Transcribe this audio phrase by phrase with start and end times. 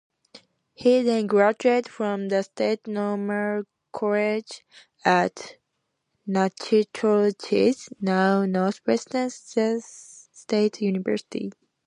[0.73, 4.65] He then graduated from the State Normal College
[5.05, 5.57] at
[6.25, 11.51] Natchitoches (now Northwestern State University).